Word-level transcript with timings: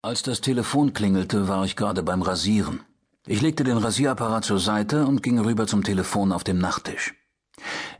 Als 0.00 0.22
das 0.22 0.40
Telefon 0.40 0.92
klingelte, 0.92 1.48
war 1.48 1.64
ich 1.64 1.74
gerade 1.74 2.04
beim 2.04 2.22
Rasieren. 2.22 2.82
Ich 3.26 3.40
legte 3.40 3.64
den 3.64 3.78
Rasierapparat 3.78 4.44
zur 4.44 4.60
Seite 4.60 5.04
und 5.04 5.24
ging 5.24 5.40
rüber 5.40 5.66
zum 5.66 5.82
Telefon 5.82 6.30
auf 6.30 6.44
dem 6.44 6.58
Nachttisch. 6.58 7.14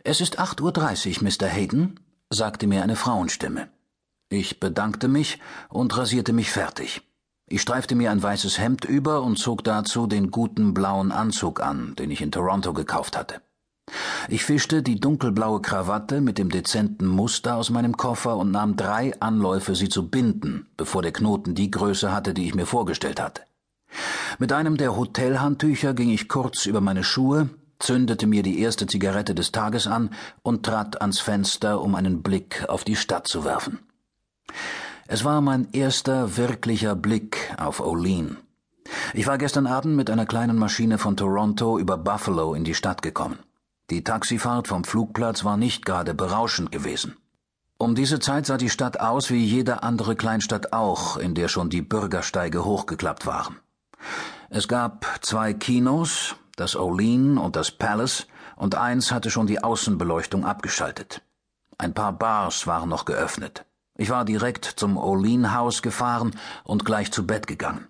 Es 0.05 0.21
ist 0.21 0.39
acht 0.39 0.61
Uhr, 0.61 0.73
dreißig, 0.73 1.23
Mr. 1.23 1.49
Hayden, 1.49 1.99
sagte 2.31 2.69
mir 2.69 2.85
eine 2.85 2.95
Frauenstimme. 2.95 3.69
Ich 4.29 4.61
bedankte 4.61 5.09
mich 5.09 5.41
und 5.71 5.97
rasierte 5.97 6.33
mich 6.33 6.53
fertig. 6.53 7.03
Ich 7.49 7.63
streifte 7.63 7.97
mir 7.97 8.13
ein 8.13 8.23
weißes 8.23 8.61
Hemd 8.61 8.85
über 8.85 9.23
und 9.23 9.37
zog 9.37 9.65
dazu 9.65 10.07
den 10.07 10.31
guten 10.31 10.75
blauen 10.75 11.11
Anzug 11.11 11.61
an, 11.61 11.97
den 11.97 12.13
ich 12.13 12.21
in 12.21 12.31
Toronto 12.31 12.75
gekauft 12.75 13.19
hatte. 13.19 13.41
Ich 14.29 14.45
fischte 14.45 14.83
die 14.83 15.01
dunkelblaue 15.01 15.63
Krawatte 15.63 16.21
mit 16.21 16.39
dem 16.39 16.51
dezenten 16.51 17.07
Muster 17.07 17.57
aus 17.57 17.71
meinem 17.71 17.97
Koffer 17.97 18.37
und 18.37 18.51
nahm 18.51 18.77
drei 18.77 19.19
Anläufe, 19.21 19.75
sie 19.75 19.89
zu 19.89 20.09
binden, 20.09 20.67
bevor 20.77 21.03
der 21.03 21.13
Knoten 21.13 21.55
die 21.55 21.71
Größe 21.71 22.13
hatte, 22.13 22.35
die 22.35 22.47
ich 22.47 22.55
mir 22.55 22.67
vorgestellt 22.67 23.21
hatte. 23.21 23.43
Mit 24.39 24.53
einem 24.53 24.77
der 24.77 24.97
Hotelhandtücher 24.97 25.95
ging 25.95 26.11
ich 26.11 26.29
kurz 26.29 26.67
über 26.67 26.81
meine 26.81 27.05
Schuhe, 27.05 27.49
zündete 27.79 28.27
mir 28.27 28.43
die 28.43 28.61
erste 28.61 28.87
Zigarette 28.87 29.35
des 29.35 29.53
Tages 29.53 29.87
an 29.87 30.11
und 30.43 30.65
trat 30.65 31.01
ans 31.01 31.21
Fenster, 31.21 31.81
um 31.81 31.95
einen 31.95 32.23
Blick 32.23 32.65
auf 32.69 32.85
die 32.85 32.97
Stadt 32.97 33.27
zu 33.27 33.45
werfen. 33.45 33.79
Es 35.07 35.25
war 35.25 35.41
mein 35.41 35.69
erster 35.73 36.37
wirklicher 36.37 36.95
Blick 36.95 37.55
auf 37.57 37.81
Olean. 37.81 38.37
Ich 39.15 39.27
war 39.27 39.39
gestern 39.39 39.67
Abend 39.67 39.97
mit 39.97 40.11
einer 40.11 40.27
kleinen 40.27 40.59
Maschine 40.59 40.99
von 40.99 41.17
Toronto 41.17 41.79
über 41.79 41.97
Buffalo 41.97 42.55
in 42.55 42.65
die 42.65 42.75
Stadt 42.75 43.03
gekommen. 43.03 43.39
Die 43.91 44.05
Taxifahrt 44.05 44.69
vom 44.69 44.85
Flugplatz 44.85 45.45
war 45.45 45.57
nicht 45.57 45.87
gerade 45.87 46.13
berauschend 46.13 46.71
gewesen. 46.71 47.17
Um 47.79 47.95
diese 47.95 48.19
Zeit 48.19 48.45
sah 48.45 48.59
die 48.59 48.69
Stadt 48.69 49.01
aus 49.01 49.31
wie 49.31 49.43
jede 49.43 49.83
andere 49.83 50.15
Kleinstadt 50.15 50.75
auch, 50.75 51.17
in 51.17 51.35
der 51.35 51.49
schon 51.49 51.71
die 51.71 51.81
Bürgersteige 51.81 52.67
hochgeklappt 52.67 53.25
waren. 53.25 53.57
Es 54.51 54.69
gab 54.69 55.07
zwei 55.23 55.55
Kinos, 55.55 56.37
das 56.57 56.77
Olean 56.77 57.39
und 57.39 57.57
das 57.57 57.71
Palace, 57.71 58.27
und 58.57 58.75
eins 58.75 59.11
hatte 59.11 59.31
schon 59.31 59.47
die 59.47 59.63
Außenbeleuchtung 59.63 60.45
abgeschaltet. 60.45 61.23
Ein 61.79 61.95
paar 61.95 62.13
Bars 62.13 62.67
waren 62.67 62.89
noch 62.89 63.07
geöffnet. 63.07 63.65
Ich 63.97 64.11
war 64.11 64.25
direkt 64.25 64.65
zum 64.65 64.99
Olean 64.99 65.55
Haus 65.55 65.81
gefahren 65.81 66.33
und 66.65 66.85
gleich 66.85 67.11
zu 67.11 67.27
Bett 67.27 67.47
gegangen. 67.47 67.87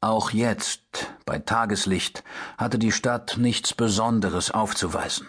Auch 0.00 0.30
jetzt, 0.30 1.12
bei 1.26 1.38
Tageslicht, 1.40 2.24
hatte 2.56 2.78
die 2.78 2.92
Stadt 2.92 3.36
nichts 3.38 3.74
Besonderes 3.74 4.50
aufzuweisen. 4.50 5.28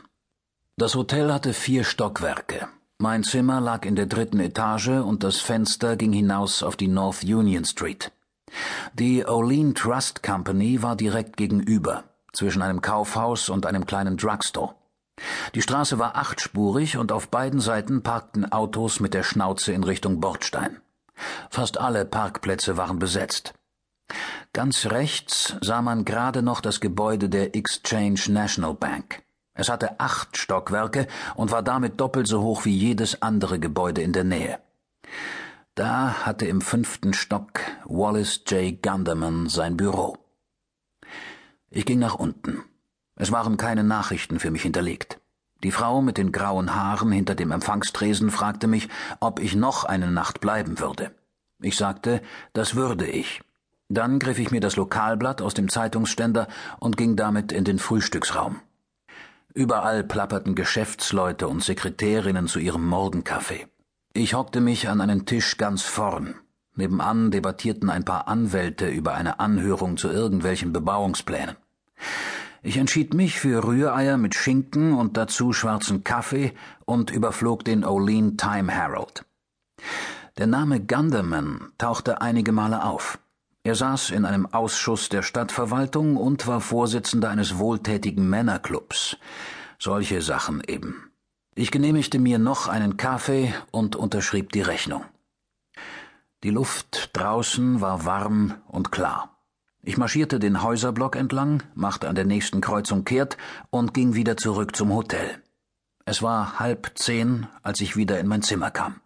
Das 0.75 0.95
Hotel 0.95 1.31
hatte 1.31 1.53
vier 1.53 1.83
Stockwerke. 1.83 2.67
Mein 2.97 3.23
Zimmer 3.23 3.61
lag 3.61 3.85
in 3.85 3.95
der 3.95 4.07
dritten 4.07 4.39
Etage 4.39 4.87
und 4.87 5.23
das 5.23 5.37
Fenster 5.37 5.95
ging 5.95 6.11
hinaus 6.13 6.63
auf 6.63 6.75
die 6.75 6.87
North 6.87 7.23
Union 7.23 7.63
Street. 7.63 8.11
Die 8.93 9.23
Olean 9.23 9.75
Trust 9.75 10.23
Company 10.23 10.81
war 10.81 10.95
direkt 10.95 11.37
gegenüber, 11.37 12.05
zwischen 12.33 12.63
einem 12.63 12.81
Kaufhaus 12.81 13.49
und 13.49 13.67
einem 13.67 13.85
kleinen 13.85 14.17
Drugstore. 14.17 14.73
Die 15.53 15.61
Straße 15.61 15.99
war 15.99 16.15
achtspurig 16.15 16.97
und 16.97 17.11
auf 17.11 17.29
beiden 17.29 17.59
Seiten 17.59 18.01
parkten 18.01 18.51
Autos 18.51 18.99
mit 18.99 19.13
der 19.13 19.21
Schnauze 19.21 19.73
in 19.73 19.83
Richtung 19.83 20.19
Bordstein. 20.19 20.81
Fast 21.51 21.79
alle 21.79 22.03
Parkplätze 22.03 22.77
waren 22.77 22.97
besetzt. 22.97 23.53
Ganz 24.53 24.87
rechts 24.87 25.55
sah 25.61 25.83
man 25.83 26.03
gerade 26.03 26.41
noch 26.41 26.61
das 26.61 26.79
Gebäude 26.79 27.29
der 27.29 27.55
Exchange 27.55 28.21
National 28.29 28.73
Bank. 28.73 29.22
Es 29.55 29.69
hatte 29.69 29.99
acht 29.99 30.37
Stockwerke 30.37 31.07
und 31.35 31.51
war 31.51 31.61
damit 31.61 31.99
doppelt 31.99 32.27
so 32.27 32.41
hoch 32.41 32.65
wie 32.65 32.75
jedes 32.75 33.21
andere 33.21 33.59
Gebäude 33.59 34.01
in 34.01 34.13
der 34.13 34.23
Nähe. 34.23 34.59
Da 35.75 36.25
hatte 36.25 36.45
im 36.45 36.61
fünften 36.61 37.13
Stock 37.13 37.59
Wallace 37.85 38.41
J. 38.47 38.81
Gunderman 38.81 39.49
sein 39.49 39.77
Büro. 39.77 40.17
Ich 41.69 41.85
ging 41.85 41.99
nach 41.99 42.15
unten. 42.15 42.63
Es 43.15 43.31
waren 43.31 43.57
keine 43.57 43.83
Nachrichten 43.83 44.39
für 44.39 44.51
mich 44.51 44.63
hinterlegt. 44.63 45.19
Die 45.63 45.71
Frau 45.71 46.01
mit 46.01 46.17
den 46.17 46.31
grauen 46.31 46.75
Haaren 46.75 47.11
hinter 47.11 47.35
dem 47.35 47.51
Empfangstresen 47.51 48.31
fragte 48.31 48.67
mich, 48.67 48.89
ob 49.19 49.39
ich 49.39 49.55
noch 49.55 49.83
eine 49.83 50.11
Nacht 50.11 50.41
bleiben 50.41 50.79
würde. 50.79 51.15
Ich 51.61 51.77
sagte, 51.77 52.21
das 52.51 52.75
würde 52.75 53.07
ich. 53.07 53.41
Dann 53.87 54.19
griff 54.19 54.39
ich 54.39 54.51
mir 54.51 54.59
das 54.59 54.75
Lokalblatt 54.75 55.41
aus 55.41 55.53
dem 55.53 55.69
Zeitungsständer 55.69 56.47
und 56.79 56.97
ging 56.97 57.15
damit 57.15 57.51
in 57.51 57.63
den 57.63 57.79
Frühstücksraum. 57.79 58.59
Überall 59.55 60.03
plapperten 60.03 60.55
Geschäftsleute 60.55 61.47
und 61.47 61.63
Sekretärinnen 61.63 62.47
zu 62.47 62.57
ihrem 62.57 62.87
Morgenkaffee. 62.87 63.67
Ich 64.13 64.33
hockte 64.33 64.61
mich 64.61 64.89
an 64.89 64.99
einen 64.99 65.27
Tisch 65.27 65.57
ganz 65.57 65.83
vorn. 65.83 66.35
Nebenan 66.75 67.29
debattierten 67.29 67.91
ein 67.91 68.03
paar 68.03 68.27
Anwälte 68.27 68.87
über 68.87 69.13
eine 69.13 69.39
Anhörung 69.39 69.97
zu 69.97 70.09
irgendwelchen 70.09 70.73
Bebauungsplänen. 70.73 71.55
Ich 72.63 72.77
entschied 72.77 73.13
mich 73.13 73.39
für 73.39 73.63
Rühreier 73.63 74.17
mit 74.17 74.33
Schinken 74.33 74.93
und 74.93 75.17
dazu 75.17 75.53
schwarzen 75.53 76.03
Kaffee 76.03 76.53
und 76.85 77.11
überflog 77.11 77.63
den 77.63 77.85
Olean 77.85 78.37
Time 78.37 78.71
Herald. 78.71 79.23
Der 80.39 80.47
Name 80.47 80.79
Gunderman 80.79 81.73
tauchte 81.77 82.21
einige 82.21 82.53
Male 82.53 82.83
auf. 82.83 83.19
Er 83.65 83.75
saß 83.75 84.09
in 84.09 84.25
einem 84.25 84.45
Ausschuss 84.45 85.07
der 85.07 85.21
Stadtverwaltung 85.21 86.17
und 86.17 86.47
war 86.47 86.59
Vorsitzender 86.59 87.29
eines 87.29 87.57
wohltätigen 87.57 88.29
Männerclubs. 88.29 89.17
Solche 89.79 90.21
Sachen 90.21 90.61
eben. 90.67 91.11
Ich 91.55 91.71
genehmigte 91.71 92.19
mir 92.19 92.39
noch 92.39 92.67
einen 92.67 92.97
Kaffee 92.97 93.53
und 93.71 93.95
unterschrieb 93.95 94.51
die 94.51 94.61
Rechnung. 94.61 95.05
Die 96.43 96.49
Luft 96.49 97.11
draußen 97.13 97.79
war 97.79 98.03
warm 98.03 98.55
und 98.67 98.91
klar. 98.91 99.37
Ich 99.81 99.97
marschierte 99.97 100.39
den 100.39 100.61
Häuserblock 100.61 101.15
entlang, 101.15 101.63
machte 101.73 102.09
an 102.09 102.15
der 102.15 102.25
nächsten 102.25 102.59
Kreuzung 102.59 103.05
kehrt 103.05 103.37
und 103.69 103.93
ging 103.93 104.13
wieder 104.13 104.35
zurück 104.35 104.75
zum 104.75 104.93
Hotel. 104.93 105.41
Es 106.03 106.21
war 106.21 106.59
halb 106.59 106.91
zehn, 106.95 107.47
als 107.61 107.79
ich 107.79 107.95
wieder 107.95 108.19
in 108.19 108.27
mein 108.27 108.41
Zimmer 108.41 108.71
kam. 108.71 109.02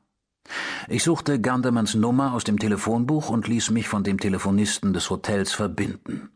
Ich 0.87 1.03
suchte 1.03 1.41
Gandermans 1.41 1.95
Nummer 1.95 2.33
aus 2.33 2.43
dem 2.43 2.59
Telefonbuch 2.59 3.29
und 3.29 3.47
ließ 3.47 3.71
mich 3.71 3.87
von 3.87 4.03
dem 4.03 4.19
Telefonisten 4.19 4.93
des 4.93 5.09
Hotels 5.09 5.51
verbinden. 5.51 6.31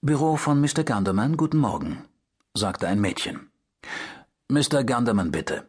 Büro 0.00 0.36
von 0.36 0.60
Mr. 0.60 0.84
Ganderman, 0.84 1.36
guten 1.36 1.58
Morgen, 1.58 2.04
sagte 2.54 2.86
ein 2.88 3.00
Mädchen. 3.00 3.50
Mr. 4.48 4.84
Ganderman, 4.84 5.32
bitte. 5.32 5.68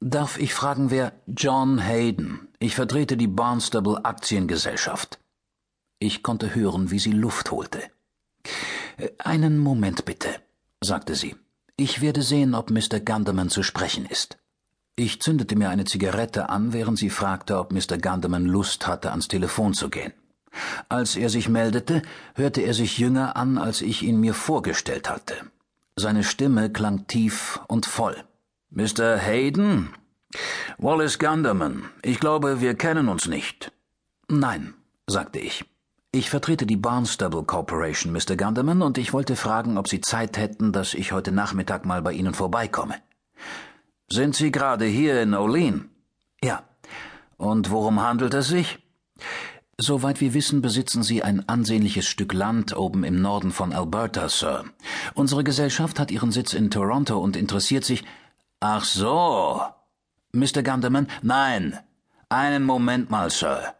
Darf 0.00 0.38
ich 0.38 0.52
fragen, 0.52 0.90
wer 0.90 1.12
John 1.26 1.78
Hayden? 1.78 2.48
Ich 2.58 2.74
vertrete 2.74 3.16
die 3.16 3.28
Barnstable 3.28 4.04
Aktiengesellschaft. 4.04 5.20
Ich 5.98 6.22
konnte 6.22 6.54
hören, 6.54 6.90
wie 6.90 6.98
sie 6.98 7.12
Luft 7.12 7.50
holte. 7.52 7.80
Einen 9.18 9.58
Moment 9.58 10.04
bitte, 10.04 10.28
sagte 10.80 11.14
sie. 11.14 11.36
Ich 11.76 12.00
werde 12.00 12.22
sehen, 12.22 12.54
ob 12.54 12.70
Mr. 12.70 13.00
Ganderman 13.00 13.48
zu 13.48 13.62
sprechen 13.62 14.06
ist. 14.06 14.38
Ich 14.94 15.22
zündete 15.22 15.56
mir 15.56 15.70
eine 15.70 15.84
Zigarette 15.84 16.50
an, 16.50 16.74
während 16.74 16.98
sie 16.98 17.08
fragte, 17.08 17.58
ob 17.58 17.72
Mr. 17.72 17.96
Gunderman 17.96 18.44
Lust 18.44 18.86
hatte, 18.86 19.10
ans 19.10 19.26
Telefon 19.26 19.72
zu 19.72 19.88
gehen. 19.88 20.12
Als 20.90 21.16
er 21.16 21.30
sich 21.30 21.48
meldete, 21.48 22.02
hörte 22.34 22.60
er 22.60 22.74
sich 22.74 22.98
jünger 22.98 23.36
an, 23.36 23.56
als 23.56 23.80
ich 23.80 24.02
ihn 24.02 24.20
mir 24.20 24.34
vorgestellt 24.34 25.08
hatte. 25.08 25.34
Seine 25.96 26.24
Stimme 26.24 26.70
klang 26.70 27.06
tief 27.06 27.58
und 27.68 27.86
voll. 27.86 28.16
Mr. 28.68 29.16
Hayden? 29.16 29.94
Wallace 30.76 31.18
Gunderman. 31.18 31.84
Ich 32.02 32.20
glaube, 32.20 32.60
wir 32.60 32.74
kennen 32.74 33.08
uns 33.08 33.26
nicht. 33.26 33.72
Nein, 34.28 34.74
sagte 35.06 35.38
ich. 35.38 35.64
Ich 36.10 36.28
vertrete 36.28 36.66
die 36.66 36.76
Barnstable 36.76 37.44
Corporation, 37.44 38.12
Mr. 38.12 38.36
Gunderman, 38.36 38.82
und 38.82 38.98
ich 38.98 39.14
wollte 39.14 39.36
fragen, 39.36 39.78
ob 39.78 39.88
Sie 39.88 40.02
Zeit 40.02 40.36
hätten, 40.36 40.72
dass 40.72 40.92
ich 40.92 41.12
heute 41.12 41.32
Nachmittag 41.32 41.86
mal 41.86 42.02
bei 42.02 42.12
Ihnen 42.12 42.34
vorbeikomme. 42.34 42.96
Sind 44.12 44.36
Sie 44.36 44.52
gerade 44.52 44.84
hier 44.84 45.22
in 45.22 45.32
Olean? 45.32 45.88
Ja. 46.44 46.64
Und 47.38 47.70
worum 47.70 48.02
handelt 48.02 48.34
es 48.34 48.48
sich? 48.48 48.78
Soweit 49.78 50.20
wir 50.20 50.34
wissen, 50.34 50.60
besitzen 50.60 51.02
Sie 51.02 51.22
ein 51.22 51.48
ansehnliches 51.48 52.06
Stück 52.06 52.34
Land 52.34 52.76
oben 52.76 53.04
im 53.04 53.22
Norden 53.22 53.52
von 53.52 53.72
Alberta, 53.72 54.28
Sir. 54.28 54.66
Unsere 55.14 55.44
Gesellschaft 55.44 55.98
hat 55.98 56.10
ihren 56.10 56.30
Sitz 56.30 56.52
in 56.52 56.70
Toronto 56.70 57.18
und 57.18 57.36
interessiert 57.36 57.86
sich. 57.86 58.04
Ach 58.60 58.84
so. 58.84 59.62
Mr. 60.32 60.62
Gunderman? 60.62 61.08
Nein. 61.22 61.78
Einen 62.28 62.64
Moment 62.64 63.08
mal, 63.08 63.30
Sir. 63.30 63.74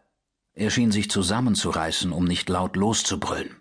Er 0.55 0.71
schien 0.71 0.93
sich 0.93 1.11
zusammenzureißen, 1.11 2.11
um 2.11 2.25
nicht 2.25 2.49
laut 2.49 2.77
loszubrüllen. 2.77 3.55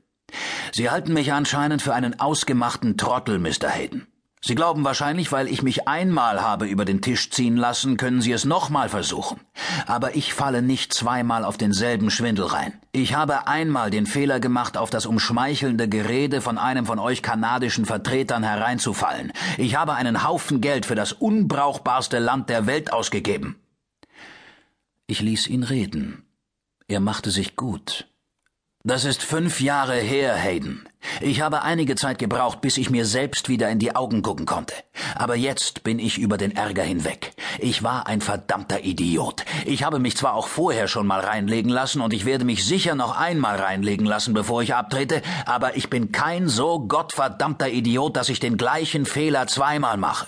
Sie 0.71 0.89
halten 0.89 1.11
mich 1.11 1.33
anscheinend 1.33 1.81
für 1.81 1.93
einen 1.93 2.21
ausgemachten 2.21 2.95
Trottel, 2.95 3.39
Mr. 3.39 3.67
Hayden. 3.67 4.07
Sie 4.43 4.55
glauben 4.55 4.83
wahrscheinlich, 4.83 5.31
weil 5.31 5.47
ich 5.47 5.61
mich 5.61 5.87
einmal 5.87 6.41
habe 6.41 6.65
über 6.65 6.83
den 6.83 7.01
Tisch 7.01 7.29
ziehen 7.29 7.57
lassen, 7.57 7.95
können 7.95 8.21
Sie 8.21 8.31
es 8.31 8.43
nochmal 8.43 8.89
versuchen. 8.89 9.39
Aber 9.85 10.15
ich 10.15 10.33
falle 10.33 10.63
nicht 10.63 10.93
zweimal 10.93 11.45
auf 11.45 11.57
denselben 11.57 12.09
Schwindel 12.09 12.45
rein. 12.45 12.73
Ich 12.91 13.13
habe 13.13 13.47
einmal 13.47 13.91
den 13.91 14.07
Fehler 14.07 14.39
gemacht, 14.39 14.77
auf 14.77 14.89
das 14.89 15.05
umschmeichelnde 15.05 15.87
Gerede 15.87 16.41
von 16.41 16.57
einem 16.57 16.87
von 16.87 16.97
euch 16.97 17.21
kanadischen 17.21 17.85
Vertretern 17.85 18.41
hereinzufallen. 18.41 19.31
Ich 19.59 19.75
habe 19.75 19.93
einen 19.93 20.23
Haufen 20.27 20.59
Geld 20.59 20.87
für 20.87 20.95
das 20.95 21.13
unbrauchbarste 21.13 22.17
Land 22.17 22.49
der 22.49 22.65
Welt 22.65 22.91
ausgegeben. 22.91 23.57
Ich 25.05 25.21
ließ 25.21 25.47
ihn 25.47 25.61
reden. 25.61 26.25
Er 26.87 26.99
machte 26.99 27.29
sich 27.29 27.55
gut. 27.55 28.07
Das 28.83 29.05
ist 29.05 29.21
fünf 29.21 29.61
Jahre 29.61 29.97
her, 29.97 30.33
Hayden. 30.33 30.87
Ich 31.19 31.41
habe 31.41 31.63
einige 31.63 31.95
Zeit 31.95 32.19
gebraucht, 32.19 32.61
bis 32.61 32.77
ich 32.77 32.89
mir 32.89 33.05
selbst 33.05 33.49
wieder 33.49 33.69
in 33.69 33.79
die 33.79 33.95
Augen 33.95 34.21
gucken 34.21 34.45
konnte. 34.45 34.73
Aber 35.15 35.35
jetzt 35.35 35.83
bin 35.83 35.99
ich 35.99 36.17
über 36.17 36.37
den 36.37 36.55
Ärger 36.55 36.83
hinweg. 36.83 37.33
Ich 37.59 37.83
war 37.83 38.07
ein 38.07 38.21
verdammter 38.21 38.83
Idiot. 38.83 39.43
Ich 39.65 39.83
habe 39.83 39.99
mich 39.99 40.15
zwar 40.15 40.33
auch 40.33 40.47
vorher 40.47 40.87
schon 40.87 41.07
mal 41.07 41.19
reinlegen 41.19 41.71
lassen 41.71 42.01
und 42.01 42.13
ich 42.13 42.25
werde 42.25 42.45
mich 42.45 42.65
sicher 42.65 42.95
noch 42.95 43.17
einmal 43.17 43.57
reinlegen 43.57 44.05
lassen, 44.05 44.33
bevor 44.33 44.61
ich 44.61 44.73
abtrete, 44.73 45.21
aber 45.45 45.75
ich 45.75 45.89
bin 45.89 46.11
kein 46.11 46.47
so 46.47 46.79
gottverdammter 46.79 47.69
Idiot, 47.69 48.15
dass 48.15 48.29
ich 48.29 48.39
den 48.39 48.57
gleichen 48.57 49.05
Fehler 49.05 49.47
zweimal 49.47 49.97
mache. 49.97 50.27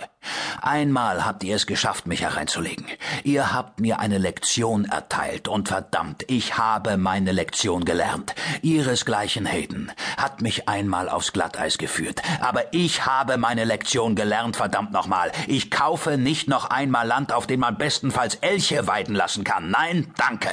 Einmal 0.62 1.26
habt 1.26 1.44
ihr 1.44 1.56
es 1.56 1.68
geschafft, 1.68 2.08
mich 2.08 2.22
hereinzulegen. 2.22 2.86
Ihr 3.24 3.54
habt 3.54 3.80
mir 3.80 4.00
eine 4.00 4.18
Lektion 4.18 4.86
erteilt 4.86 5.48
und 5.48 5.68
verdammt, 5.68 6.24
ich 6.28 6.58
habe 6.58 6.98
meine 6.98 7.32
Lektion 7.32 7.86
gelernt. 7.86 8.34
Ihresgleichen 8.62 9.46
Hayden 9.46 9.92
hat 10.18 10.42
mich 10.42 10.70
einmal 10.70 11.10
aufs 11.10 11.34
Glatteis 11.34 11.78
geführt. 11.78 12.22
Aber 12.42 12.74
ich 12.74 13.06
habe 13.06 13.38
meine 13.38 13.66
Lektion 13.66 14.16
gelernt, 14.16 14.56
verdammt 14.56 14.92
nochmal. 14.92 15.32
Ich 15.48 15.72
kaufe 15.72 16.18
nicht 16.18 16.48
noch 16.48 16.70
einmal 16.70 17.08
Land, 17.08 17.34
auf 17.34 17.48
dem 17.48 17.62
man 17.62 17.78
bestenfalls 17.78 18.36
Elche 18.36 18.88
weiden 18.88 19.16
lassen 19.16 19.44
kann. 19.44 19.70
Nein, 19.70 20.14
danke. 20.18 20.50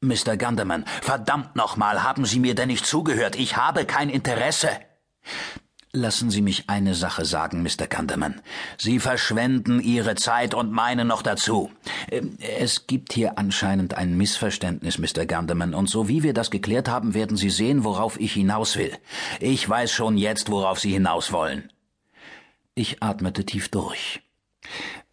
Mr. 0.00 0.36
Gunderman, 0.36 0.84
verdammt 1.02 1.56
nochmal, 1.56 2.02
haben 2.02 2.24
Sie 2.24 2.38
mir 2.38 2.54
denn 2.54 2.68
nicht 2.68 2.86
zugehört? 2.86 3.36
Ich 3.36 3.56
habe 3.56 3.84
kein 3.86 4.08
Interesse. 4.08 4.70
Lassen 5.96 6.30
Sie 6.30 6.42
mich 6.42 6.68
eine 6.68 6.94
Sache 6.94 7.24
sagen, 7.24 7.62
Mr. 7.62 7.86
Kanderman. 7.86 8.42
Sie 8.76 9.00
verschwenden 9.00 9.80
Ihre 9.80 10.14
Zeit 10.14 10.52
und 10.52 10.70
meine 10.70 11.06
noch 11.06 11.22
dazu. 11.22 11.70
Ähm, 12.10 12.36
es 12.58 12.86
gibt 12.86 13.14
hier 13.14 13.38
anscheinend 13.38 13.94
ein 13.94 14.14
Missverständnis, 14.14 14.98
Mr. 14.98 15.24
Gunderman, 15.24 15.72
und 15.72 15.88
so 15.88 16.06
wie 16.06 16.22
wir 16.22 16.34
das 16.34 16.50
geklärt 16.50 16.90
haben, 16.90 17.14
werden 17.14 17.38
Sie 17.38 17.48
sehen, 17.48 17.82
worauf 17.82 18.20
ich 18.20 18.34
hinaus 18.34 18.76
will. 18.76 18.92
Ich 19.40 19.66
weiß 19.66 19.90
schon 19.90 20.18
jetzt, 20.18 20.50
worauf 20.50 20.78
Sie 20.80 20.92
hinaus 20.92 21.32
wollen. 21.32 21.72
Ich 22.74 23.02
atmete 23.02 23.46
tief 23.46 23.70
durch. 23.70 24.20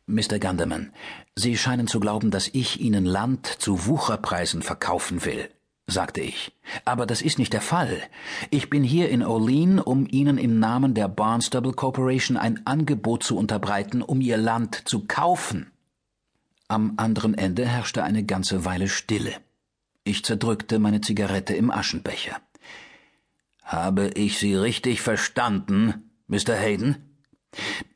Mr. 0.06 0.38
Gunderman, 0.38 0.92
Sie 1.34 1.58
scheinen 1.58 1.88
zu 1.88 2.02
glauben, 2.02 2.30
dass 2.30 2.50
ich 2.50 2.82
Ihnen 2.82 3.06
Land 3.06 3.48
zu 3.48 3.86
Wucherpreisen 3.86 4.62
verkaufen 4.62 5.24
will 5.24 5.48
sagte 5.88 6.22
ich. 6.22 6.52
Aber 6.86 7.06
das 7.06 7.22
ist 7.22 7.40
nicht 7.40 7.54
der 7.54 7.62
Fall. 7.62 8.02
Ich 8.50 8.70
bin 8.70 8.84
hier 8.84 9.10
in 9.10 9.24
Olean, 9.24 9.80
um 9.80 10.08
Ihnen 10.10 10.38
im 10.38 10.60
Namen 10.60 10.94
der 10.94 11.08
Barnstable 11.08 11.74
Corporation 11.74 12.38
ein 12.38 12.66
Angebot 12.66 13.24
zu 13.24 13.38
unterbreiten, 13.38 14.02
um 14.02 14.22
Ihr 14.22 14.38
Land 14.38 14.88
zu 14.88 15.06
kaufen. 15.06 15.72
Am 16.68 16.94
anderen 16.98 17.34
Ende 17.34 17.68
herrschte 17.68 18.04
eine 18.04 18.24
ganze 18.24 18.66
Weile 18.66 18.88
Stille. 18.88 19.36
Ich 20.06 20.24
zerdrückte 20.24 20.80
meine 20.80 21.02
Zigarette 21.02 21.54
im 21.54 21.70
Aschenbecher. 21.70 22.38
Habe 23.64 24.10
ich 24.16 24.38
Sie 24.40 24.56
richtig 24.56 25.02
verstanden, 25.02 26.10
Mr. 26.28 26.56
Hayden? 26.56 26.98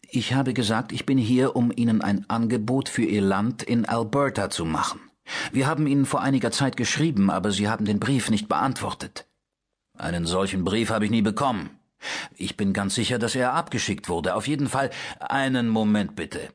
Ich 0.10 0.34
habe 0.34 0.54
gesagt, 0.54 0.92
ich 0.92 1.06
bin 1.06 1.18
hier, 1.18 1.56
um 1.56 1.72
Ihnen 1.76 2.02
ein 2.02 2.30
Angebot 2.30 2.88
für 2.88 3.04
Ihr 3.04 3.22
Land 3.22 3.64
in 3.64 3.86
Alberta 3.86 4.50
zu 4.50 4.64
machen. 4.64 5.02
Wir 5.52 5.68
haben 5.68 5.88
Ihnen 5.88 6.06
vor 6.06 6.22
einiger 6.22 6.52
Zeit 6.52 6.78
geschrieben, 6.78 7.30
aber 7.30 7.52
Sie 7.52 7.68
haben 7.68 7.86
den 7.86 8.00
Brief 8.00 8.30
nicht 8.30 8.48
beantwortet. 8.48 9.28
Einen 9.98 10.26
solchen 10.26 10.64
Brief 10.64 10.90
habe 10.90 11.06
ich 11.06 11.12
nie 11.12 11.22
bekommen. 11.22 11.72
Ich 12.36 12.58
bin 12.58 12.74
ganz 12.74 12.96
sicher, 12.96 13.18
dass 13.18 13.36
er 13.36 13.54
abgeschickt 13.54 14.10
wurde. 14.10 14.36
Auf 14.36 14.48
jeden 14.48 14.70
Fall 14.70 14.92
einen 15.20 15.70
Moment 15.70 16.16
bitte. 16.16 16.50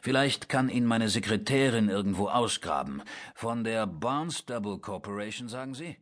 Vielleicht 0.00 0.48
kann 0.48 0.68
ihn 0.68 0.86
meine 0.86 1.08
Sekretärin 1.08 1.88
irgendwo 1.88 2.28
ausgraben. 2.28 3.02
Von 3.34 3.62
der 3.62 3.86
Barnstable 3.86 4.78
Corporation, 4.78 5.48
sagen 5.48 5.74
Sie? 5.74 5.96